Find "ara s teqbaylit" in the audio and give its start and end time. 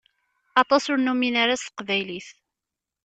1.43-2.27